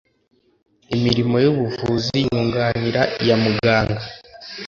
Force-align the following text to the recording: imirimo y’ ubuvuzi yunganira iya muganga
imirimo 0.95 1.35
y’ 1.43 1.47
ubuvuzi 1.51 2.17
yunganira 2.27 3.01
iya 3.23 3.37
muganga 3.43 4.01